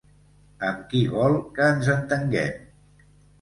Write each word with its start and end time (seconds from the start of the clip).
Amb 0.69 0.79
qui 0.93 1.01
vol 1.17 1.37
que 1.59 1.67
ens 1.75 1.91
entenguem? 1.97 2.59